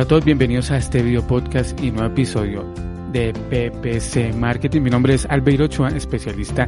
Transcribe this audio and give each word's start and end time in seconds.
Hola 0.00 0.06
a 0.06 0.08
todos, 0.08 0.24
bienvenidos 0.24 0.70
a 0.70 0.78
este 0.78 1.02
video 1.02 1.26
podcast 1.26 1.78
y 1.78 1.90
nuevo 1.90 2.10
episodio 2.10 2.64
de 3.12 3.34
PPC 3.34 4.34
Marketing. 4.34 4.80
Mi 4.80 4.88
nombre 4.88 5.12
es 5.12 5.26
Albeiro 5.26 5.66
Ochoa, 5.66 5.90
especialista 5.90 6.64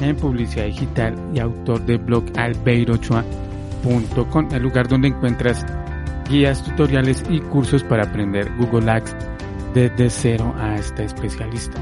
en 0.00 0.16
publicidad 0.16 0.64
digital 0.64 1.14
y 1.34 1.40
autor 1.40 1.84
del 1.84 1.98
blog 1.98 2.24
albeirochoa.com, 2.34 4.48
el 4.52 4.62
lugar 4.62 4.88
donde 4.88 5.08
encuentras 5.08 5.66
guías, 6.30 6.64
tutoriales 6.64 7.22
y 7.28 7.40
cursos 7.40 7.84
para 7.84 8.04
aprender 8.04 8.50
Google 8.56 8.90
Ads 8.90 9.16
desde 9.74 10.08
cero 10.08 10.54
a 10.56 10.76
este 10.76 11.04
especialista. 11.04 11.78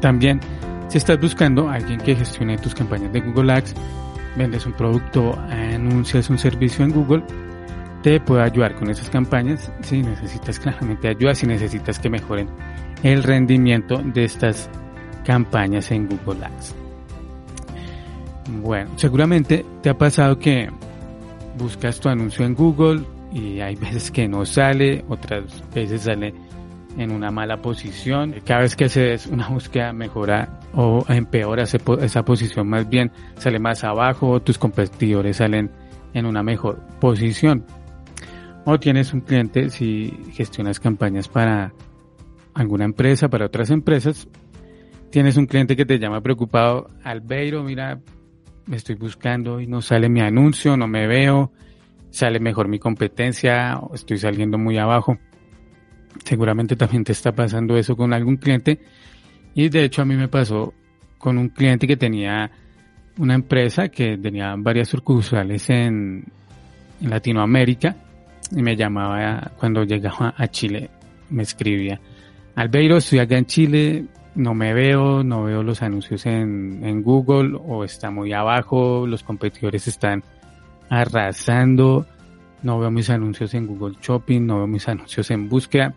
También, 0.00 0.38
si 0.86 0.98
estás 0.98 1.20
buscando 1.20 1.68
a 1.68 1.74
alguien 1.74 1.98
que 1.98 2.14
gestione 2.14 2.56
tus 2.56 2.76
campañas 2.76 3.12
de 3.12 3.20
Google 3.20 3.54
Ads, 3.54 3.74
vendes 4.36 4.64
un 4.64 4.74
producto, 4.74 5.36
anuncias 5.50 6.30
un 6.30 6.38
servicio 6.38 6.84
en 6.84 6.92
Google, 6.92 7.24
te 8.02 8.20
puedo 8.20 8.42
ayudar 8.42 8.74
con 8.74 8.90
esas 8.90 9.08
campañas 9.08 9.72
si 9.82 10.02
necesitas 10.02 10.58
claramente 10.58 11.08
ayuda, 11.08 11.34
si 11.34 11.46
necesitas 11.46 11.98
que 11.98 12.10
mejoren 12.10 12.48
el 13.02 13.22
rendimiento 13.22 13.98
de 14.02 14.24
estas 14.24 14.68
campañas 15.24 15.90
en 15.90 16.08
Google 16.08 16.44
Ads. 16.44 16.74
Bueno, 18.60 18.90
seguramente 18.96 19.64
te 19.82 19.90
ha 19.90 19.96
pasado 19.96 20.38
que 20.38 20.68
buscas 21.56 22.00
tu 22.00 22.08
anuncio 22.08 22.44
en 22.44 22.54
Google 22.54 23.02
y 23.32 23.60
hay 23.60 23.76
veces 23.76 24.10
que 24.10 24.28
no 24.28 24.44
sale, 24.44 25.04
otras 25.08 25.62
veces 25.74 26.02
sale 26.02 26.34
en 26.98 27.10
una 27.12 27.30
mala 27.30 27.62
posición. 27.62 28.34
Cada 28.44 28.62
vez 28.62 28.76
que 28.76 28.84
haces 28.86 29.26
una 29.26 29.48
búsqueda 29.48 29.92
mejora 29.92 30.60
o 30.74 31.04
empeora 31.08 31.62
esa 31.62 32.24
posición, 32.24 32.68
más 32.68 32.88
bien 32.88 33.10
sale 33.36 33.58
más 33.58 33.84
abajo, 33.84 34.40
tus 34.40 34.58
competidores 34.58 35.36
salen 35.38 35.70
en 36.14 36.26
una 36.26 36.42
mejor 36.42 36.80
posición. 37.00 37.64
O 38.64 38.78
tienes 38.78 39.12
un 39.12 39.22
cliente, 39.22 39.70
si 39.70 40.16
gestionas 40.32 40.78
campañas 40.78 41.26
para 41.26 41.72
alguna 42.54 42.84
empresa, 42.84 43.28
para 43.28 43.46
otras 43.46 43.70
empresas, 43.70 44.28
tienes 45.10 45.36
un 45.36 45.46
cliente 45.46 45.74
que 45.74 45.84
te 45.84 45.98
llama 45.98 46.20
preocupado, 46.20 46.88
Albeiro, 47.02 47.64
mira, 47.64 48.00
me 48.66 48.76
estoy 48.76 48.94
buscando 48.94 49.60
y 49.60 49.66
no 49.66 49.82
sale 49.82 50.08
mi 50.08 50.20
anuncio, 50.20 50.76
no 50.76 50.86
me 50.86 51.08
veo, 51.08 51.50
sale 52.10 52.38
mejor 52.38 52.68
mi 52.68 52.78
competencia, 52.78 53.80
estoy 53.94 54.18
saliendo 54.18 54.58
muy 54.58 54.78
abajo. 54.78 55.18
Seguramente 56.24 56.76
también 56.76 57.02
te 57.02 57.12
está 57.12 57.32
pasando 57.32 57.76
eso 57.76 57.96
con 57.96 58.12
algún 58.12 58.36
cliente. 58.36 58.78
Y 59.54 59.70
de 59.70 59.84
hecho 59.84 60.02
a 60.02 60.04
mí 60.04 60.14
me 60.14 60.28
pasó 60.28 60.72
con 61.18 61.36
un 61.36 61.48
cliente 61.48 61.88
que 61.88 61.96
tenía 61.96 62.50
una 63.18 63.34
empresa 63.34 63.88
que 63.88 64.16
tenía 64.18 64.54
varias 64.56 64.88
sucursales 64.88 65.68
en, 65.68 66.26
en 67.00 67.10
Latinoamérica 67.10 67.96
y 68.54 68.62
me 68.62 68.76
llamaba 68.76 69.52
cuando 69.58 69.84
llegaba 69.84 70.34
a 70.36 70.48
Chile, 70.48 70.90
me 71.30 71.42
escribía, 71.42 72.00
Albeiro, 72.54 72.98
estoy 72.98 73.20
acá 73.20 73.38
en 73.38 73.46
Chile, 73.46 74.04
no 74.34 74.54
me 74.54 74.74
veo, 74.74 75.22
no 75.22 75.44
veo 75.44 75.62
los 75.62 75.82
anuncios 75.82 76.26
en, 76.26 76.80
en 76.84 77.02
Google 77.02 77.58
o 77.64 77.84
está 77.84 78.10
muy 78.10 78.32
abajo, 78.32 79.06
los 79.06 79.22
competidores 79.22 79.88
están 79.88 80.22
arrasando, 80.90 82.06
no 82.62 82.78
veo 82.78 82.90
mis 82.90 83.08
anuncios 83.10 83.54
en 83.54 83.66
Google 83.66 83.96
Shopping, 84.00 84.46
no 84.46 84.58
veo 84.58 84.66
mis 84.66 84.86
anuncios 84.88 85.30
en 85.30 85.48
búsqueda. 85.48 85.94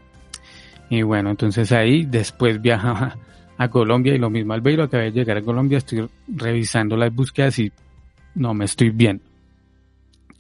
Y 0.89 1.01
bueno, 1.01 1.31
entonces 1.31 1.71
ahí 1.71 2.05
después 2.05 2.61
viajaba 2.61 3.17
a 3.57 3.69
Colombia 3.69 4.15
y 4.15 4.17
lo 4.17 4.29
mismo 4.29 4.53
Albeiro, 4.53 4.83
acabé 4.83 5.05
de 5.05 5.11
llegar 5.11 5.37
a 5.37 5.41
Colombia, 5.41 5.77
estoy 5.77 6.07
revisando 6.27 6.95
las 6.95 7.13
búsquedas 7.13 7.59
y 7.59 7.71
no 8.35 8.53
me 8.53 8.65
estoy 8.65 8.89
viendo. 8.89 9.23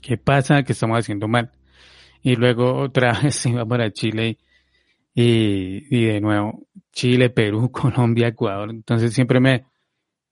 ¿Qué 0.01 0.17
pasa? 0.17 0.63
¿Qué 0.63 0.73
estamos 0.73 0.99
haciendo 0.99 1.27
mal? 1.27 1.49
Y 2.25 2.35
luego 2.37 2.73
otra 2.73 3.13
vez 3.23 3.45
iba 3.45 3.63
para 3.67 3.91
Chile 3.91 4.39
y, 5.13 5.85
y, 5.95 6.05
de 6.05 6.19
nuevo 6.19 6.67
Chile, 6.91 7.29
Perú, 7.29 7.71
Colombia, 7.71 8.29
Ecuador. 8.29 8.71
Entonces 8.71 9.13
siempre 9.13 9.39
me, 9.39 9.65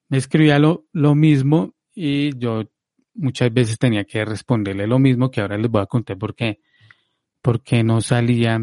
me 0.10 0.18
escribía 0.18 0.58
lo, 0.58 0.88
lo 0.92 1.14
mismo 1.14 1.76
y 1.94 2.36
yo 2.40 2.64
muchas 3.14 3.54
veces 3.54 3.78
tenía 3.78 4.06
que 4.06 4.26
responderle 4.26 4.88
lo 4.88 4.98
mismo 4.98 5.30
que 5.30 5.42
ahora 5.42 5.56
les 5.60 5.70
voy 5.70 5.84
a 5.84 5.86
contar 5.86 6.18
por 6.18 6.34
qué, 6.34 6.62
porque 7.44 7.84
no 7.84 8.02
salía, 8.02 8.60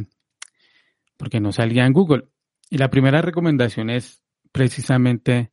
porque 1.16 1.38
no 1.38 1.52
salía 1.52 1.86
en 1.86 1.92
Google. 1.92 2.24
Y 2.68 2.78
la 2.78 2.90
primera 2.90 3.22
recomendación 3.22 3.90
es 3.90 4.24
precisamente 4.50 5.52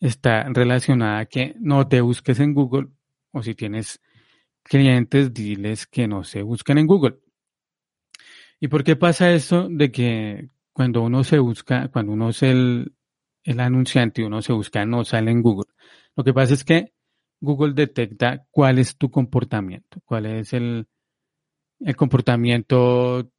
está 0.00 0.42
relacionada 0.48 1.20
a 1.20 1.26
que 1.26 1.54
no 1.60 1.86
te 1.86 2.00
busques 2.00 2.40
en 2.40 2.52
Google 2.52 2.88
o 3.30 3.44
si 3.44 3.54
tienes 3.54 4.00
clientes, 4.66 5.32
diles 5.32 5.86
que 5.86 6.08
no 6.08 6.24
se 6.24 6.42
busquen 6.42 6.78
en 6.78 6.86
Google. 6.86 7.18
¿Y 8.60 8.68
por 8.68 8.84
qué 8.84 8.96
pasa 8.96 9.32
eso 9.32 9.68
de 9.70 9.90
que 9.90 10.50
cuando 10.72 11.02
uno 11.02 11.24
se 11.24 11.38
busca, 11.38 11.88
cuando 11.88 12.12
uno 12.12 12.30
es 12.30 12.42
el, 12.42 12.94
el 13.44 13.60
anunciante 13.60 14.22
y 14.22 14.24
uno 14.24 14.42
se 14.42 14.52
busca, 14.52 14.84
no 14.84 15.04
sale 15.04 15.30
en 15.30 15.42
Google? 15.42 15.70
Lo 16.16 16.24
que 16.24 16.32
pasa 16.32 16.54
es 16.54 16.64
que 16.64 16.92
Google 17.40 17.74
detecta 17.74 18.46
cuál 18.50 18.78
es 18.78 18.96
tu 18.96 19.10
comportamiento, 19.10 20.00
cuál 20.04 20.26
es 20.26 20.52
el, 20.52 20.86
el 21.80 21.96
comportamiento 21.96 23.30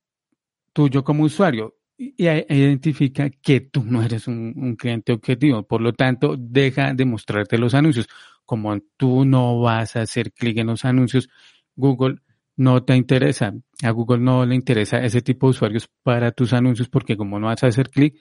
tuyo 0.74 1.04
como 1.04 1.24
usuario 1.24 1.77
identifica 1.98 3.30
que 3.30 3.62
tú 3.62 3.84
no 3.84 4.04
eres 4.04 4.28
un, 4.28 4.54
un, 4.56 4.76
cliente 4.76 5.14
objetivo. 5.14 5.64
Por 5.64 5.82
lo 5.82 5.94
tanto, 5.94 6.36
deja 6.38 6.94
de 6.94 7.06
mostrarte 7.06 7.58
los 7.58 7.74
anuncios 7.74 8.08
como 8.48 8.80
tú 8.96 9.26
no 9.26 9.60
vas 9.60 9.98
a 9.98 10.02
hacer 10.02 10.32
clic 10.32 10.58
en 10.58 10.68
los 10.68 10.86
anuncios, 10.86 11.30
Google 11.76 12.20
no 12.56 12.84
te 12.84 12.96
interesa. 12.96 13.54
A 13.84 13.92
Google 13.92 14.20
no 14.20 14.46
le 14.46 14.56
interesa 14.56 15.04
ese 15.04 15.22
tipo 15.22 15.48
de 15.48 15.52
usuarios 15.52 15.90
para 16.02 16.32
tus 16.32 16.54
anuncios 16.54 16.88
porque 16.88 17.18
como 17.18 17.40
no 17.40 17.48
vas 17.48 17.64
a 17.64 17.68
hacer 17.68 17.90
clic, 17.90 18.18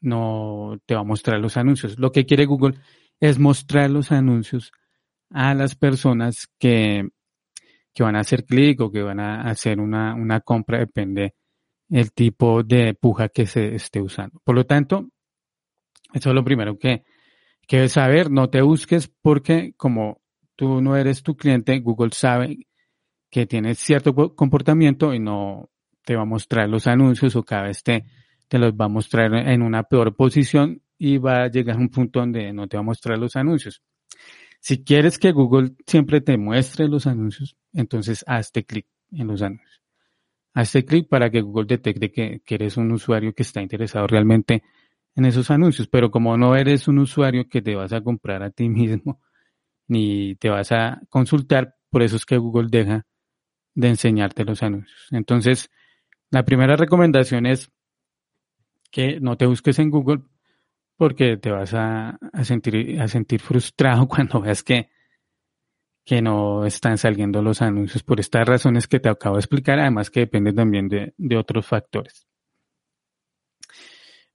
no 0.00 0.78
te 0.86 0.94
va 0.94 1.02
a 1.02 1.04
mostrar 1.04 1.40
los 1.40 1.58
anuncios. 1.58 1.98
Lo 1.98 2.10
que 2.10 2.24
quiere 2.24 2.46
Google 2.46 2.78
es 3.20 3.38
mostrar 3.38 3.90
los 3.90 4.10
anuncios 4.12 4.72
a 5.28 5.54
las 5.54 5.74
personas 5.76 6.48
que, 6.58 7.10
que 7.92 8.02
van 8.02 8.16
a 8.16 8.20
hacer 8.20 8.46
clic 8.46 8.80
o 8.80 8.90
que 8.90 9.02
van 9.02 9.20
a 9.20 9.42
hacer 9.42 9.78
una, 9.78 10.14
una 10.14 10.40
compra, 10.40 10.78
depende 10.78 11.34
el 11.90 12.12
tipo 12.12 12.62
de 12.62 12.94
puja 12.94 13.28
que 13.28 13.46
se 13.46 13.74
esté 13.74 14.00
usando. 14.00 14.40
Por 14.44 14.54
lo 14.54 14.64
tanto, 14.64 15.08
eso 16.12 16.30
es 16.30 16.34
lo 16.34 16.44
primero 16.44 16.78
que, 16.78 17.04
que 17.66 17.88
saber, 17.88 18.30
no 18.30 18.48
te 18.48 18.62
busques 18.62 19.08
porque 19.20 19.74
como 19.76 20.20
tú 20.56 20.80
no 20.80 20.96
eres 20.96 21.22
tu 21.22 21.36
cliente, 21.36 21.78
Google 21.80 22.10
sabe 22.12 22.66
que 23.30 23.46
tienes 23.46 23.78
cierto 23.78 24.14
comportamiento 24.34 25.14
y 25.14 25.20
no 25.20 25.70
te 26.04 26.16
va 26.16 26.22
a 26.22 26.26
mostrar 26.26 26.68
los 26.68 26.86
anuncios 26.86 27.36
o 27.36 27.42
cada 27.42 27.64
vez 27.64 27.82
te, 27.82 28.04
te 28.48 28.58
los 28.58 28.72
va 28.72 28.86
a 28.86 28.88
mostrar 28.88 29.32
en 29.34 29.62
una 29.62 29.84
peor 29.84 30.16
posición 30.16 30.82
y 30.98 31.18
va 31.18 31.44
a 31.44 31.48
llegar 31.48 31.76
a 31.76 31.78
un 31.78 31.88
punto 31.88 32.20
donde 32.20 32.52
no 32.52 32.66
te 32.66 32.76
va 32.76 32.82
a 32.82 32.84
mostrar 32.84 33.18
los 33.18 33.36
anuncios. 33.36 33.82
Si 34.60 34.84
quieres 34.84 35.18
que 35.18 35.32
Google 35.32 35.72
siempre 35.86 36.20
te 36.20 36.36
muestre 36.36 36.88
los 36.88 37.06
anuncios, 37.06 37.56
entonces 37.72 38.24
hazte 38.26 38.64
clic 38.64 38.86
en 39.12 39.28
los 39.28 39.40
anuncios. 39.40 39.79
Hazte 40.54 40.84
clic 40.84 41.08
para 41.08 41.30
que 41.30 41.40
Google 41.40 41.66
detecte 41.66 42.10
que, 42.10 42.40
que 42.44 42.54
eres 42.54 42.76
un 42.76 42.90
usuario 42.92 43.32
que 43.34 43.42
está 43.42 43.62
interesado 43.62 44.06
realmente 44.06 44.62
en 45.14 45.24
esos 45.24 45.50
anuncios, 45.50 45.88
pero 45.88 46.10
como 46.10 46.36
no 46.36 46.56
eres 46.56 46.88
un 46.88 46.98
usuario 46.98 47.48
que 47.48 47.62
te 47.62 47.74
vas 47.74 47.92
a 47.92 48.00
comprar 48.00 48.42
a 48.42 48.50
ti 48.50 48.68
mismo, 48.68 49.20
ni 49.88 50.36
te 50.36 50.48
vas 50.48 50.72
a 50.72 51.00
consultar, 51.08 51.76
por 51.90 52.02
eso 52.02 52.16
es 52.16 52.24
que 52.24 52.38
Google 52.38 52.68
deja 52.70 53.06
de 53.74 53.88
enseñarte 53.88 54.44
los 54.44 54.62
anuncios. 54.62 55.08
Entonces, 55.10 55.70
la 56.30 56.44
primera 56.44 56.76
recomendación 56.76 57.46
es 57.46 57.70
que 58.90 59.20
no 59.20 59.36
te 59.36 59.46
busques 59.46 59.78
en 59.78 59.90
Google 59.90 60.22
porque 60.96 61.36
te 61.36 61.50
vas 61.50 61.72
a, 61.74 62.18
sentir, 62.42 63.00
a 63.00 63.08
sentir 63.08 63.40
frustrado 63.40 64.06
cuando 64.08 64.40
veas 64.40 64.62
que, 64.62 64.90
que 66.10 66.20
no 66.20 66.66
están 66.66 66.98
saliendo 66.98 67.40
los 67.40 67.62
anuncios 67.62 68.02
por 68.02 68.18
estas 68.18 68.44
razones 68.44 68.88
que 68.88 68.98
te 68.98 69.08
acabo 69.08 69.36
de 69.36 69.42
explicar, 69.42 69.78
además 69.78 70.10
que 70.10 70.18
depende 70.18 70.52
también 70.52 70.88
de, 70.88 71.14
de 71.16 71.36
otros 71.36 71.64
factores. 71.64 72.26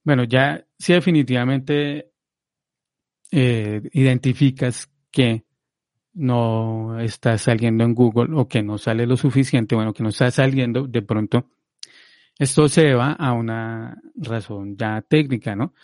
Bueno, 0.02 0.24
ya 0.24 0.64
si 0.78 0.94
definitivamente 0.94 2.12
eh, 3.30 3.82
identificas 3.92 4.90
que 5.10 5.44
no 6.14 6.98
está 6.98 7.36
saliendo 7.36 7.84
en 7.84 7.94
Google 7.94 8.34
o 8.40 8.48
que 8.48 8.62
no 8.62 8.78
sale 8.78 9.06
lo 9.06 9.18
suficiente, 9.18 9.74
bueno, 9.74 9.92
que 9.92 10.02
no 10.02 10.08
está 10.08 10.30
saliendo, 10.30 10.86
de 10.86 11.02
pronto 11.02 11.50
esto 12.38 12.70
se 12.70 12.94
va 12.94 13.12
a 13.12 13.34
una 13.34 14.00
razón 14.14 14.78
ya 14.78 15.02
técnica, 15.02 15.54
¿no? 15.54 15.74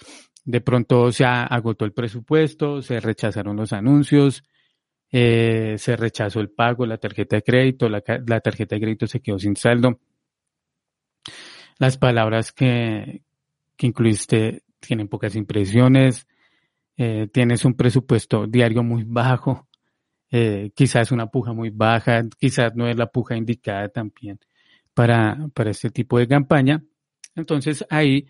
De 0.43 0.63
pronto 0.63 1.13
se 1.13 1.27
agotó 1.27 1.85
el 1.85 1.93
presupuesto, 1.93 2.81
se 2.81 2.99
rechazaron 2.99 3.57
los 3.57 3.75
anuncios, 3.75 4.43
eh, 5.15 5.77
se 5.77 5.95
rechazó 5.95 6.41
el 6.41 6.49
pago, 6.49 6.87
la 6.87 6.97
tarjeta 6.97 7.37
de 7.37 7.43
crédito, 7.43 7.87
la, 7.91 8.01
tarjeta 8.01 8.75
de 8.75 8.81
crédito 8.81 9.07
se 9.07 9.21
quedó 9.21 9.39
sin 9.39 9.57
saldo. 9.57 10.01
Las 11.79 11.99
palabras 11.99 12.51
que, 12.51 13.23
que 13.77 13.87
incluiste 13.87 14.63
tienen 14.81 15.09
pocas 15.09 15.37
impresiones, 15.37 16.27
eh, 16.97 17.29
tienes 17.31 17.65
un 17.67 17.75
presupuesto 17.75 18.47
diario 18.47 18.83
muy 18.83 19.05
bajo, 19.05 19.69
eh, 20.31 20.71
quizás 20.75 21.13
una 21.13 21.27
puja 21.27 21.53
muy 21.53 21.69
baja, 21.69 22.23
quizás 22.39 22.75
no 22.75 22.89
es 22.89 22.97
la 22.97 23.07
puja 23.07 23.37
indicada 23.37 23.91
también 23.91 24.41
para, 24.95 25.49
para 25.53 25.71
este 25.73 25.91
tipo 25.91 26.19
de 26.19 26.27
campaña. 26.27 26.83
Entonces 27.35 27.85
ahí 27.91 28.29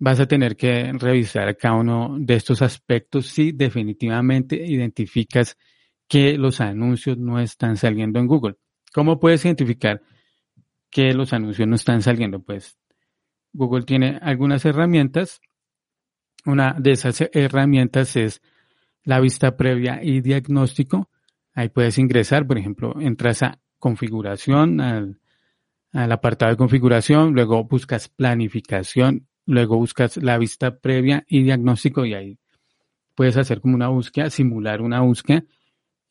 vas 0.00 0.18
a 0.18 0.26
tener 0.26 0.56
que 0.56 0.92
revisar 0.94 1.56
cada 1.56 1.76
uno 1.76 2.16
de 2.18 2.34
estos 2.34 2.60
aspectos 2.60 3.26
si 3.26 3.52
definitivamente 3.52 4.56
identificas 4.56 5.56
que 6.08 6.38
los 6.38 6.60
anuncios 6.60 7.18
no 7.18 7.38
están 7.38 7.76
saliendo 7.76 8.18
en 8.18 8.26
Google. 8.26 8.56
¿Cómo 8.92 9.20
puedes 9.20 9.44
identificar 9.44 10.02
que 10.90 11.12
los 11.12 11.32
anuncios 11.32 11.68
no 11.68 11.74
están 11.74 12.02
saliendo? 12.02 12.40
Pues 12.40 12.78
Google 13.52 13.84
tiene 13.84 14.18
algunas 14.22 14.64
herramientas. 14.64 15.40
Una 16.46 16.74
de 16.78 16.92
esas 16.92 17.22
herramientas 17.32 18.16
es 18.16 18.40
la 19.04 19.20
vista 19.20 19.56
previa 19.56 20.00
y 20.02 20.22
diagnóstico. 20.22 21.10
Ahí 21.54 21.68
puedes 21.68 21.98
ingresar, 21.98 22.46
por 22.46 22.58
ejemplo, 22.58 22.94
entras 23.00 23.42
a 23.42 23.58
configuración, 23.78 24.80
al, 24.80 25.20
apartado 25.92 26.52
de 26.52 26.56
configuración, 26.56 27.34
luego 27.34 27.64
buscas 27.64 28.08
planificación, 28.08 29.28
luego 29.46 29.76
buscas 29.76 30.16
la 30.18 30.38
vista 30.38 30.78
previa 30.78 31.24
y 31.28 31.42
diagnóstico 31.42 32.04
y 32.04 32.14
ahí 32.14 32.38
puedes 33.14 33.36
hacer 33.36 33.60
como 33.60 33.74
una 33.74 33.88
búsqueda, 33.88 34.30
simular 34.30 34.80
una 34.80 35.00
búsqueda 35.00 35.44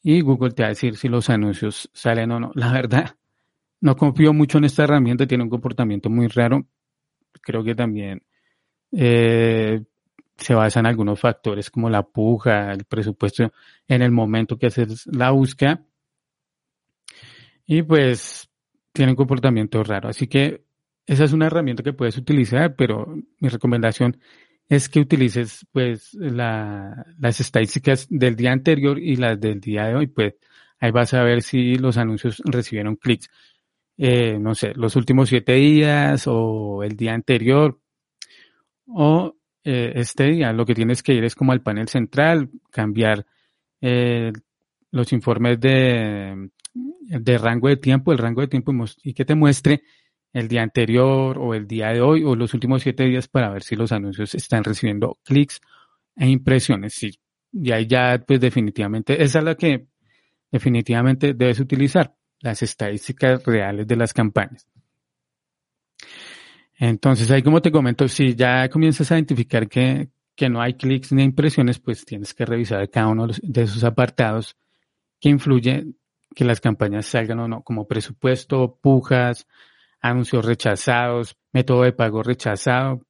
y 0.10 0.22
Google 0.22 0.52
te 0.52 0.64
va 0.64 0.68
a 0.68 0.70
decir 0.70 0.96
si 0.96 1.10
los 1.10 1.30
anuncios 1.30 1.90
salen 1.92 2.32
o 2.32 2.40
no. 2.40 2.52
La 2.56 2.72
verdad, 2.72 3.18
no 3.82 3.98
confío 3.98 4.32
mucho 4.32 4.58
en 4.58 4.64
esta 4.64 4.86
herramienta, 4.86 5.28
tiene 5.28 5.44
un 5.44 5.50
comportamiento 5.50 6.10
muy 6.10 6.28
raro. 6.28 6.66
Creo 7.42 7.62
que 7.62 7.76
también 7.76 8.24
eh, 8.94 9.84
se 10.38 10.56
basa 10.56 10.80
en 10.80 10.86
algunos 10.86 11.20
factores 11.20 11.70
como 11.70 11.90
la 11.90 12.04
puja, 12.04 12.72
el 12.72 12.86
presupuesto 12.86 13.52
en 13.90 14.02
el 14.02 14.14
momento 14.14 14.58
que 14.58 14.68
haces 14.68 15.08
la 15.08 15.32
búsqueda. 15.32 15.84
Y 17.66 17.82
pues 17.82 18.50
tiene 18.94 19.12
un 19.12 19.18
comportamiento 19.18 19.84
raro. 19.84 20.08
Así 20.08 20.28
que 20.28 20.64
esa 21.06 21.26
es 21.26 21.34
una 21.34 21.48
herramienta 21.48 21.84
que 21.84 21.92
puedes 21.92 22.18
utilizar, 22.18 22.78
pero 22.78 23.14
mi 23.42 23.50
recomendación 23.50 24.22
es 24.70 24.90
que 24.90 25.00
utilices 25.00 25.66
pues 25.72 26.14
las 26.14 27.40
estadísticas 27.40 28.08
del 28.10 28.36
día 28.36 28.52
anterior 28.52 29.00
y 29.00 29.16
las 29.16 29.40
del 29.40 29.60
día 29.62 29.86
de 29.86 29.96
hoy. 29.96 30.08
Pues 30.08 30.36
ahí 30.80 30.92
vas 30.92 31.14
a 31.14 31.24
ver 31.24 31.42
si 31.42 31.76
los 31.76 31.98
anuncios 31.98 32.42
recibieron 32.46 32.96
clics, 32.98 33.30
eh, 33.98 34.38
no 34.40 34.56
sé, 34.56 34.74
los 34.76 34.96
últimos 34.96 35.30
siete 35.30 35.54
días 35.54 36.26
o 36.28 36.84
el 36.84 36.96
día 36.96 37.14
anterior 37.14 37.80
o 38.86 39.36
eh, 39.64 39.94
este 39.96 40.26
día 40.26 40.54
lo 40.54 40.66
que 40.66 40.76
tienes 40.76 41.02
que 41.02 41.14
ir 41.14 41.24
es 41.24 41.36
como 41.36 41.52
al 41.52 41.62
panel 41.62 41.88
central, 41.88 42.50
cambiar 42.72 43.26
eh, 43.82 44.32
los 44.92 45.12
informes 45.14 45.60
de, 45.60 46.50
de 46.74 47.38
rango 47.38 47.68
de 47.68 47.78
tiempo, 47.78 48.12
el 48.12 48.18
rango 48.18 48.42
de 48.42 48.48
tiempo 48.48 48.74
y 49.04 49.14
que 49.14 49.26
te 49.26 49.36
muestre 49.36 49.84
el 50.34 50.48
día 50.48 50.64
anterior 50.64 51.38
o 51.38 51.54
el 51.54 51.68
día 51.68 51.90
de 51.90 52.02
hoy 52.02 52.24
o 52.24 52.36
los 52.36 52.54
últimos 52.54 52.84
siete 52.84 53.04
días 53.06 53.28
para 53.28 53.50
ver 53.50 53.64
si 53.64 53.76
los 53.76 53.92
anuncios 53.92 54.36
están 54.36 54.64
recibiendo 54.64 55.18
clics 55.24 55.60
e 56.16 56.28
impresiones. 56.28 56.94
Sí, 56.94 57.20
y 57.52 57.72
ahí 57.72 57.88
ya, 57.88 58.24
pues 58.26 58.40
definitivamente, 58.40 59.22
esa 59.22 59.40
es 59.40 59.46
la 59.46 59.56
que 59.56 59.88
definitivamente 60.52 61.34
debes 61.34 61.60
utilizar, 61.60 62.16
las 62.40 62.62
estadísticas 62.62 63.44
reales 63.46 63.88
de 63.88 63.96
las 63.96 64.14
campañas. 64.14 64.68
Entonces, 66.76 67.32
ahí 67.32 67.42
como 67.42 67.62
te 67.62 67.72
comento, 67.72 68.08
si 68.08 68.36
ya 68.36 68.70
comienzas 68.70 69.12
a 69.12 69.16
identificar 69.16 69.68
que, 69.68 70.10
que 70.36 70.50
no 70.50 70.62
hay 70.62 70.76
clics 70.76 71.12
ni 71.12 71.24
impresiones, 71.24 71.80
pues 71.80 72.06
tienes 72.06 72.34
que 72.36 72.46
revisar 72.46 72.88
cada 72.90 73.08
uno 73.08 73.28
de 73.28 73.62
esos 73.64 73.84
apartados 73.84 74.56
que 75.20 75.30
influye 75.30 75.88
que 76.36 76.46
las 76.46 76.62
campañas 76.62 77.08
salgan 77.08 77.40
o 77.40 77.48
no, 77.48 77.64
como 77.64 77.88
presupuesto, 77.88 78.78
pujas, 78.80 79.48
anuncios 80.02 80.46
rechazados, 80.46 81.36
método 81.52 81.84
de 81.84 81.94
pago 81.94 82.24
rechazado, 82.24 83.02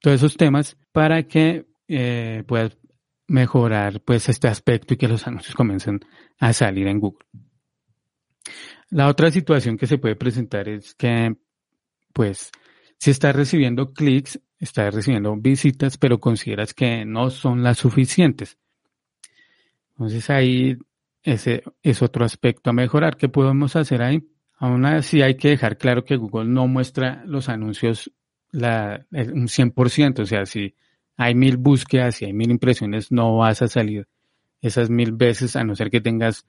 todos 0.00 0.16
esos 0.16 0.36
temas 0.36 0.76
para 0.92 1.24
que 1.24 1.66
eh, 1.88 2.44
puedas 2.46 2.76
mejorar 3.26 4.00
pues 4.00 4.28
este 4.28 4.48
aspecto 4.48 4.94
y 4.94 4.96
que 4.96 5.08
los 5.08 5.26
anuncios 5.26 5.54
comiencen 5.54 6.00
a 6.38 6.52
salir 6.52 6.86
en 6.86 7.00
Google. 7.00 7.26
La 8.90 9.08
otra 9.08 9.30
situación 9.30 9.76
que 9.76 9.86
se 9.86 9.98
puede 9.98 10.16
presentar 10.16 10.68
es 10.68 10.94
que 10.94 11.36
pues 12.12 12.50
si 12.98 13.10
estás 13.10 13.36
recibiendo 13.36 13.92
clics, 13.92 14.40
estás 14.58 14.94
recibiendo 14.94 15.36
visitas, 15.36 15.98
pero 15.98 16.18
consideras 16.18 16.74
que 16.74 17.04
no 17.04 17.30
son 17.30 17.62
las 17.62 17.78
suficientes. 17.78 18.58
Entonces 19.90 20.30
ahí 20.30 20.76
ese 21.22 21.62
es 21.82 22.02
otro 22.02 22.24
aspecto 22.24 22.70
a 22.70 22.72
mejorar. 22.72 23.16
¿Qué 23.16 23.28
podemos 23.28 23.76
hacer 23.76 24.02
ahí? 24.02 24.26
Aún 24.58 24.84
así 24.84 25.22
hay 25.22 25.36
que 25.36 25.50
dejar 25.50 25.78
claro 25.78 26.04
que 26.04 26.16
Google 26.16 26.48
no 26.48 26.66
muestra 26.66 27.22
los 27.24 27.48
anuncios 27.48 28.10
un 28.52 29.48
100%. 29.48 30.20
O 30.20 30.26
sea, 30.26 30.46
si 30.46 30.74
hay 31.16 31.34
mil 31.34 31.56
búsquedas, 31.56 32.16
si 32.16 32.24
hay 32.24 32.32
mil 32.32 32.50
impresiones, 32.50 33.12
no 33.12 33.36
vas 33.36 33.62
a 33.62 33.68
salir 33.68 34.08
esas 34.60 34.90
mil 34.90 35.12
veces 35.12 35.54
a 35.54 35.62
no 35.62 35.76
ser 35.76 35.90
que 35.90 36.00
tengas 36.00 36.44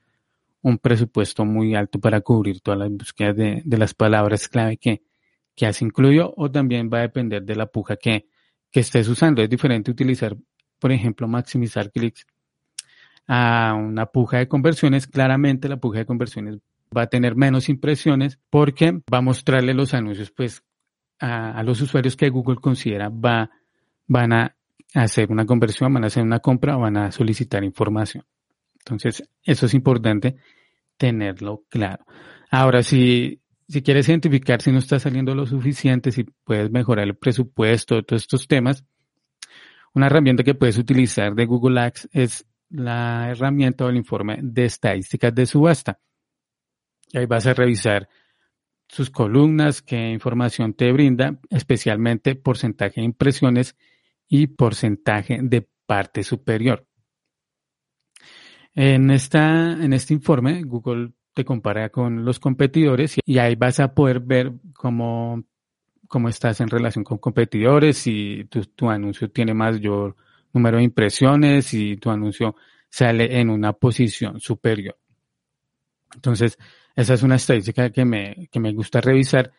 un 0.62 0.78
presupuesto 0.78 1.44
muy 1.44 1.74
alto 1.74 2.00
para 2.00 2.20
cubrir 2.20 2.60
todas 2.60 2.80
las 2.80 2.90
búsquedas 2.90 3.36
de, 3.36 3.62
de 3.64 3.78
las 3.78 3.94
palabras 3.94 4.48
clave 4.48 4.76
que, 4.76 5.02
que 5.54 5.66
has 5.66 5.80
incluido 5.80 6.34
o 6.36 6.50
también 6.50 6.90
va 6.92 6.98
a 6.98 7.02
depender 7.02 7.44
de 7.44 7.54
la 7.54 7.66
puja 7.66 7.96
que, 7.96 8.26
que 8.70 8.80
estés 8.80 9.08
usando. 9.08 9.40
Es 9.40 9.48
diferente 9.48 9.90
utilizar, 9.90 10.36
por 10.78 10.90
ejemplo, 10.90 11.28
maximizar 11.28 11.90
clics 11.92 12.26
a 13.28 13.74
una 13.74 14.06
puja 14.06 14.38
de 14.38 14.48
conversiones. 14.48 15.06
Claramente 15.06 15.68
la 15.68 15.76
puja 15.76 16.00
de 16.00 16.06
conversiones 16.06 16.58
va 16.96 17.02
a 17.02 17.06
tener 17.06 17.36
menos 17.36 17.68
impresiones 17.68 18.38
porque 18.50 18.92
va 19.12 19.18
a 19.18 19.22
mostrarle 19.22 19.74
los 19.74 19.94
anuncios 19.94 20.30
pues 20.30 20.62
a, 21.18 21.62
los 21.62 21.80
usuarios 21.80 22.16
que 22.16 22.30
Google 22.30 22.56
considera 22.56 23.08
va, 23.08 23.50
van 24.06 24.32
a 24.32 24.56
hacer 24.94 25.30
una 25.30 25.46
conversión, 25.46 25.92
van 25.92 26.04
a 26.04 26.08
hacer 26.08 26.22
una 26.22 26.40
compra 26.40 26.76
o 26.76 26.80
van 26.80 26.96
a 26.96 27.12
solicitar 27.12 27.62
información. 27.62 28.24
Entonces, 28.78 29.22
eso 29.42 29.66
es 29.66 29.74
importante 29.74 30.36
tenerlo 30.96 31.64
claro. 31.68 32.04
Ahora, 32.50 32.82
si 32.82 33.40
si 33.70 33.82
quieres 33.82 34.08
identificar 34.08 34.60
si 34.60 34.72
no 34.72 34.78
está 34.80 34.98
saliendo 34.98 35.32
lo 35.32 35.46
suficiente, 35.46 36.10
si 36.10 36.24
puedes 36.24 36.72
mejorar 36.72 37.06
el 37.06 37.14
presupuesto, 37.14 38.02
todos 38.02 38.22
estos 38.22 38.48
temas, 38.48 38.84
una 39.94 40.06
herramienta 40.06 40.42
que 40.42 40.56
puedes 40.56 40.76
utilizar 40.76 41.36
de 41.36 41.46
Google 41.46 41.80
Ads 41.80 42.08
es 42.12 42.46
la 42.68 43.30
herramienta 43.30 43.84
o 43.84 43.88
el 43.88 43.96
informe 43.96 44.40
de 44.42 44.64
estadísticas 44.64 45.32
de 45.32 45.46
subasta. 45.46 46.00
Y 47.12 47.18
ahí 47.18 47.26
vas 47.26 47.46
a 47.46 47.54
revisar 47.54 48.08
sus 48.88 49.10
columnas, 49.10 49.82
qué 49.82 50.10
información 50.10 50.74
te 50.74 50.90
brinda, 50.92 51.38
especialmente 51.48 52.34
porcentaje 52.34 53.00
de 53.00 53.04
impresiones 53.04 53.76
y 54.28 54.48
porcentaje 54.48 55.38
de 55.42 55.68
parte 55.86 56.22
superior. 56.22 56.86
En, 58.74 59.10
esta, 59.10 59.72
en 59.72 59.92
este 59.92 60.14
informe, 60.14 60.62
Google 60.62 61.12
te 61.34 61.44
compara 61.44 61.88
con 61.90 62.24
los 62.24 62.38
competidores 62.38 63.16
y 63.24 63.38
ahí 63.38 63.54
vas 63.54 63.80
a 63.80 63.94
poder 63.94 64.20
ver 64.20 64.52
cómo, 64.72 65.44
cómo 66.08 66.28
estás 66.28 66.60
en 66.60 66.68
relación 66.68 67.04
con 67.04 67.18
competidores, 67.18 67.98
si 67.98 68.48
tu, 68.74 68.90
anuncio 68.90 69.30
tiene 69.30 69.54
mayor 69.54 70.16
número 70.52 70.78
de 70.78 70.84
impresiones, 70.84 71.72
y 71.74 71.96
tu 71.96 72.10
anuncio 72.10 72.56
sale 72.88 73.38
en 73.38 73.50
una 73.50 73.72
posición 73.72 74.40
superior. 74.40 74.98
Entonces, 76.14 76.58
esa 77.00 77.14
es 77.14 77.22
una 77.22 77.36
estadística 77.36 77.90
que 77.90 78.04
me, 78.04 78.48
que 78.50 78.60
me 78.60 78.72
gusta 78.72 79.00
revisar 79.00 79.52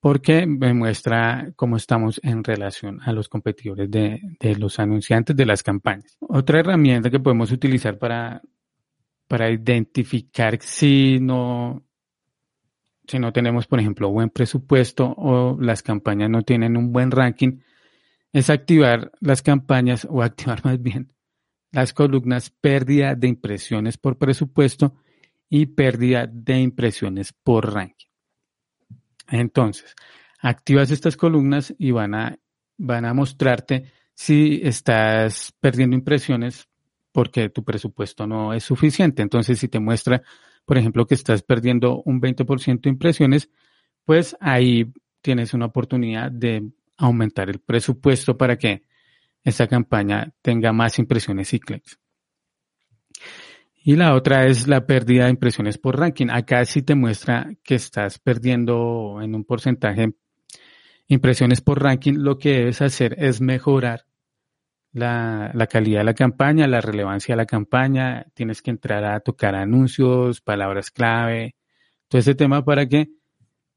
porque 0.00 0.46
me 0.46 0.74
muestra 0.74 1.52
cómo 1.56 1.76
estamos 1.76 2.20
en 2.22 2.44
relación 2.44 3.00
a 3.02 3.12
los 3.12 3.28
competidores 3.28 3.90
de, 3.90 4.20
de 4.38 4.56
los 4.56 4.78
anunciantes 4.78 5.34
de 5.34 5.46
las 5.46 5.62
campañas. 5.62 6.16
Otra 6.20 6.60
herramienta 6.60 7.10
que 7.10 7.20
podemos 7.20 7.50
utilizar 7.52 7.98
para 7.98 8.42
para 9.26 9.50
identificar 9.50 10.58
si 10.60 11.18
no, 11.20 11.82
si 13.06 13.18
no 13.18 13.32
tenemos, 13.32 13.66
por 13.66 13.80
ejemplo, 13.80 14.10
buen 14.10 14.30
presupuesto 14.30 15.14
o 15.16 15.58
las 15.60 15.82
campañas 15.82 16.30
no 16.30 16.42
tienen 16.42 16.76
un 16.76 16.92
buen 16.92 17.10
ranking, 17.10 17.60
es 18.32 18.50
activar 18.50 19.12
las 19.20 19.42
campañas 19.42 20.06
o 20.10 20.22
activar 20.22 20.64
más 20.64 20.80
bien 20.80 21.12
las 21.72 21.92
columnas 21.92 22.50
pérdida 22.50 23.16
de 23.16 23.26
impresiones 23.26 23.98
por 23.98 24.16
presupuesto 24.16 24.94
y 25.56 25.66
pérdida 25.66 26.26
de 26.26 26.58
impresiones 26.58 27.32
por 27.32 27.72
ranking. 27.72 28.08
Entonces, 29.28 29.94
activas 30.40 30.90
estas 30.90 31.16
columnas 31.16 31.72
y 31.78 31.92
van 31.92 32.16
a, 32.16 32.36
van 32.76 33.04
a 33.04 33.14
mostrarte 33.14 33.92
si 34.14 34.60
estás 34.64 35.54
perdiendo 35.60 35.94
impresiones 35.94 36.68
porque 37.12 37.50
tu 37.50 37.62
presupuesto 37.62 38.26
no 38.26 38.52
es 38.52 38.64
suficiente. 38.64 39.22
Entonces, 39.22 39.60
si 39.60 39.68
te 39.68 39.78
muestra, 39.78 40.22
por 40.64 40.76
ejemplo, 40.76 41.06
que 41.06 41.14
estás 41.14 41.44
perdiendo 41.44 42.02
un 42.04 42.20
20% 42.20 42.80
de 42.80 42.90
impresiones, 42.90 43.48
pues 44.04 44.36
ahí 44.40 44.92
tienes 45.20 45.54
una 45.54 45.66
oportunidad 45.66 46.32
de 46.32 46.68
aumentar 46.96 47.48
el 47.48 47.60
presupuesto 47.60 48.36
para 48.36 48.58
que 48.58 48.82
esta 49.44 49.68
campaña 49.68 50.34
tenga 50.42 50.72
más 50.72 50.98
impresiones 50.98 51.54
y 51.54 51.60
clics. 51.60 52.00
Y 53.86 53.96
la 53.96 54.14
otra 54.14 54.46
es 54.46 54.66
la 54.66 54.86
pérdida 54.86 55.24
de 55.24 55.30
impresiones 55.30 55.76
por 55.76 55.98
ranking. 55.98 56.28
Acá 56.30 56.64
sí 56.64 56.80
te 56.80 56.94
muestra 56.94 57.50
que 57.62 57.74
estás 57.74 58.18
perdiendo 58.18 59.18
en 59.20 59.34
un 59.34 59.44
porcentaje 59.44 60.14
impresiones 61.06 61.60
por 61.60 61.82
ranking. 61.82 62.14
Lo 62.14 62.38
que 62.38 62.60
debes 62.60 62.80
hacer 62.80 63.14
es 63.18 63.42
mejorar 63.42 64.06
la, 64.94 65.50
la, 65.52 65.66
calidad 65.66 66.00
de 66.00 66.04
la 66.04 66.14
campaña, 66.14 66.66
la 66.66 66.80
relevancia 66.80 67.34
de 67.34 67.36
la 67.36 67.44
campaña. 67.44 68.24
Tienes 68.32 68.62
que 68.62 68.70
entrar 68.70 69.04
a 69.04 69.20
tocar 69.20 69.54
anuncios, 69.54 70.40
palabras 70.40 70.90
clave, 70.90 71.54
todo 72.08 72.20
ese 72.20 72.34
tema 72.34 72.64
para 72.64 72.86
que 72.86 73.10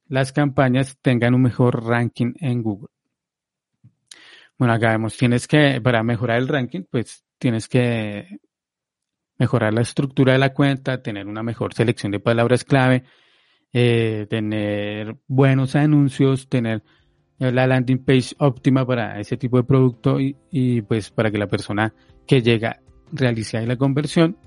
las 0.08 0.32
campañas 0.32 0.98
tengan 1.02 1.36
un 1.36 1.42
mejor 1.42 1.84
ranking 1.84 2.32
en 2.40 2.64
Google. 2.64 2.92
Bueno, 4.58 4.74
acá 4.74 4.92
vemos, 4.92 5.18
tienes 5.18 5.50
que, 5.50 5.82
para 5.82 6.02
mejorar 6.02 6.38
el 6.38 6.48
ranking, 6.48 6.84
pues 6.90 7.26
tienes 7.38 7.68
que 7.68 8.40
mejorar 9.38 9.74
la 9.74 9.82
estructura 9.82 10.34
de 10.34 10.40
la 10.40 10.54
cuenta, 10.54 11.02
tener 11.02 11.28
una 11.28 11.44
mejor 11.44 11.74
selección 11.74 12.12
de 12.12 12.20
palabras 12.20 12.64
clave, 12.64 13.04
eh, 13.74 14.26
tener 14.30 15.18
buenos 15.28 15.76
anuncios, 15.76 16.48
tener 16.48 16.84
la 17.40 17.68
landing 17.68 18.00
page 18.00 18.34
óptima 18.40 18.86
para 18.86 19.20
ese 19.20 19.38
tipo 19.38 19.58
de 19.58 19.64
producto 19.64 20.18
y, 20.20 20.82
pues 20.82 21.12
para 21.12 21.30
que 21.30 21.38
la 21.38 21.48
persona 21.48 21.94
que 22.26 22.42
llega 22.42 22.80
realice 23.12 23.66
la 23.66 23.76
conversión. 23.76 24.38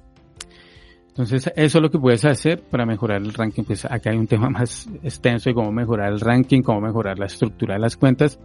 Entonces, 1.09 1.53
eso 1.55 1.79
es 1.79 1.83
lo 1.83 1.91
que 1.91 1.99
puedes 1.99 2.25
hacer 2.25 2.63
para 2.63 2.87
mejorar 2.87 3.21
el 3.21 3.33
ranking. 3.33 3.65
Pues 3.65 3.85
acá 3.85 4.11
hay 4.11 4.17
un 4.17 4.27
tema 4.27 4.51
más 4.51 4.89
extenso 5.03 5.51
de 5.51 5.55
cómo 5.55 5.71
mejorar 5.71 6.13
el 6.13 6.21
ranking, 6.21 6.63
cómo 6.63 6.81
mejorar 6.81 7.19
la 7.19 7.27
estructura 7.27 7.75
de 7.75 7.81
las 7.81 7.97
cuentas. 7.97 8.41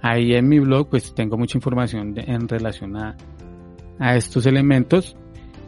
Ahí 0.00 0.34
en 0.34 0.48
mi 0.48 0.60
blog 0.60 0.88
pues 0.88 1.14
tengo 1.14 1.36
mucha 1.36 1.58
información 1.58 2.14
en 2.16 2.48
relación 2.48 2.96
a, 2.96 3.16
a 3.98 4.16
estos 4.16 4.46
elementos 4.46 5.16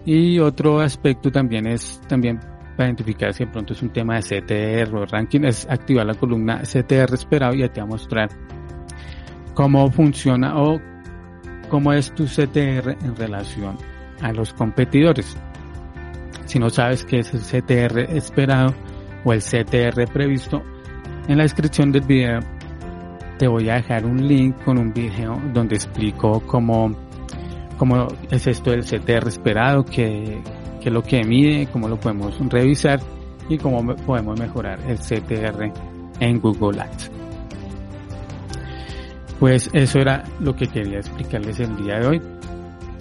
y 0.04 0.38
otro 0.38 0.80
aspecto 0.80 1.30
también 1.30 1.66
es 1.66 2.00
también 2.08 2.40
para 2.76 2.88
identificar 2.88 3.32
si 3.34 3.44
de 3.44 3.50
pronto 3.50 3.74
es 3.74 3.82
un 3.82 3.90
tema 3.90 4.18
de 4.18 4.22
CTR 4.22 4.96
o 4.96 5.04
ranking 5.04 5.44
es 5.44 5.66
activar 5.68 6.06
la 6.06 6.14
columna 6.14 6.62
CTR 6.62 7.14
esperado 7.14 7.54
y 7.54 7.60
ya 7.60 7.68
te 7.68 7.80
va 7.80 7.86
a 7.86 7.90
mostrar 7.90 8.30
cómo 9.54 9.90
funciona 9.90 10.58
o 10.58 10.80
cómo 11.68 11.92
es 11.92 12.12
tu 12.14 12.24
CTR 12.24 12.96
en 13.02 13.16
relación 13.16 13.76
a 14.20 14.32
los 14.32 14.52
competidores. 14.52 15.36
Si 16.46 16.58
no 16.58 16.70
sabes 16.70 17.04
qué 17.04 17.20
es 17.20 17.32
el 17.32 17.40
CTR 17.40 18.16
esperado 18.16 18.74
o 19.24 19.32
el 19.32 19.40
CTR 19.40 20.10
previsto, 20.12 20.62
en 21.28 21.38
la 21.38 21.44
descripción 21.44 21.92
del 21.92 22.02
video 22.02 22.40
te 23.38 23.46
voy 23.48 23.70
a 23.70 23.74
dejar 23.76 24.04
un 24.04 24.26
link 24.26 24.56
con 24.64 24.76
un 24.78 24.92
video 24.92 25.40
donde 25.54 25.76
explico 25.76 26.40
cómo, 26.46 26.94
cómo 27.80 28.08
es 28.30 28.46
esto 28.46 28.72
del 28.72 28.84
CTR 28.84 29.26
esperado, 29.26 29.86
qué, 29.86 30.42
qué 30.82 30.90
es 30.90 30.92
lo 30.92 31.02
que 31.02 31.24
mide, 31.24 31.66
cómo 31.72 31.88
lo 31.88 31.98
podemos 31.98 32.38
revisar 32.50 33.00
y 33.48 33.56
cómo 33.56 33.96
podemos 33.96 34.38
mejorar 34.38 34.78
el 34.86 34.98
CTR 34.98 35.72
en 36.20 36.40
Google 36.40 36.82
Ads. 36.82 37.10
Pues 39.38 39.70
eso 39.72 39.98
era 39.98 40.24
lo 40.40 40.54
que 40.54 40.66
quería 40.66 40.98
explicarles 40.98 41.58
el 41.58 41.74
día 41.78 42.00
de 42.00 42.06
hoy. 42.06 42.22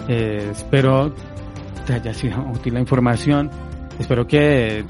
Eh, 0.07 0.47
espero 0.49 1.13
te 1.85 1.95
haya 1.95 2.13
sido 2.13 2.41
útil 2.49 2.75
la 2.75 2.79
información. 2.79 3.49
Espero 3.99 4.25
que 4.25 4.85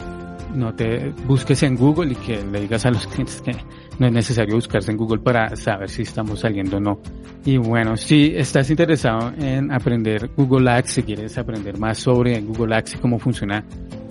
no 0.54 0.72
te 0.76 1.10
busques 1.26 1.64
en 1.64 1.76
Google 1.76 2.12
y 2.12 2.16
que 2.16 2.46
le 2.46 2.62
digas 2.62 2.86
a 2.86 2.92
los 2.92 3.08
clientes 3.08 3.42
que 3.42 3.56
no 4.00 4.08
es 4.08 4.14
necesario 4.14 4.56
buscarse 4.56 4.92
en 4.92 4.98
Google 4.98 5.20
para 5.20 5.56
saber 5.56 5.90
si 5.90 6.04
estamos 6.04 6.40
saliendo 6.40 6.78
o 6.78 6.80
no. 6.80 7.00
Y 7.46 7.58
bueno, 7.58 7.98
si 7.98 8.34
estás 8.36 8.70
interesado 8.70 9.34
en 9.38 9.72
aprender 9.72 10.32
Google 10.36 10.70
Ads, 10.72 10.90
si 10.90 11.04
quieres 11.04 11.38
aprender 11.38 11.78
más 11.78 12.00
sobre 12.00 12.40
Google 12.42 12.76
Ads 12.76 12.96
y 12.96 12.98
cómo 12.98 13.20
funciona 13.20 13.64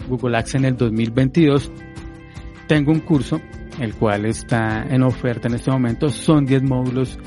Google 0.08 0.36
Ads 0.36 0.56
en 0.56 0.64
el 0.66 0.76
2022, 0.76 1.72
tengo 2.66 2.92
un 2.92 3.00
curso, 3.00 3.40
el 3.80 3.94
cual 3.94 4.26
está 4.26 4.84
en 4.88 5.02
oferta 5.02 5.48
en 5.48 5.54
este 5.54 5.70
momento. 5.70 6.10
Son 6.10 6.44
10 6.44 6.62
módulos, 6.64 7.18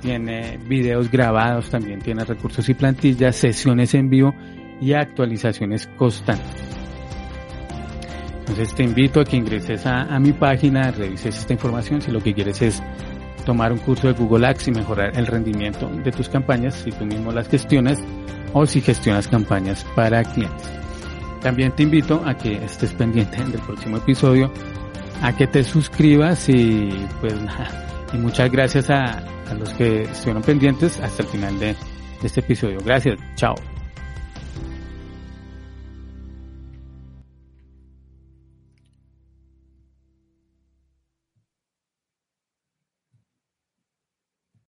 tiene 0.00 0.58
videos 0.66 1.10
grabados, 1.10 1.68
también 1.68 2.00
tiene 2.00 2.24
recursos 2.24 2.66
y 2.68 2.74
plantillas, 2.74 3.36
sesiones 3.36 3.94
en 3.94 4.08
vivo 4.08 4.34
y 4.80 4.94
actualizaciones 4.94 5.88
constantes. 5.98 6.77
Entonces 8.48 8.74
te 8.74 8.82
invito 8.82 9.20
a 9.20 9.24
que 9.24 9.36
ingreses 9.36 9.84
a, 9.84 10.18
mi 10.18 10.32
página, 10.32 10.90
revises 10.90 11.36
esta 11.38 11.52
información 11.52 12.00
si 12.00 12.10
lo 12.10 12.20
que 12.20 12.32
quieres 12.32 12.62
es 12.62 12.82
tomar 13.44 13.72
un 13.72 13.78
curso 13.78 14.08
de 14.08 14.14
Google 14.14 14.46
Ads 14.46 14.68
y 14.68 14.70
mejorar 14.70 15.18
el 15.18 15.26
rendimiento 15.26 15.86
de 15.86 16.10
tus 16.10 16.30
campañas 16.30 16.74
si 16.74 16.90
tú 16.90 17.04
mismo 17.04 17.30
las 17.30 17.48
gestionas 17.48 17.98
o 18.54 18.64
si 18.64 18.80
gestionas 18.80 19.28
campañas 19.28 19.84
para 19.94 20.24
clientes. 20.24 20.70
También 21.42 21.72
te 21.72 21.82
invito 21.82 22.22
a 22.24 22.36
que 22.38 22.56
estés 22.64 22.94
pendiente 22.94 23.36
del 23.44 23.60
próximo 23.60 23.98
episodio, 23.98 24.50
a 25.22 25.36
que 25.36 25.46
te 25.46 25.62
suscribas 25.62 26.48
y 26.48 26.88
pues 27.20 27.38
nada, 27.42 28.06
y 28.14 28.16
muchas 28.16 28.50
gracias 28.50 28.88
a, 28.88 29.24
los 29.58 29.72
que 29.74 30.02
estuvieron 30.02 30.42
pendientes 30.42 31.00
hasta 31.00 31.22
el 31.22 31.28
final 31.28 31.58
de 31.58 31.74
este 32.22 32.40
episodio. 32.40 32.78
Gracias, 32.84 33.18
chao. 33.34 33.54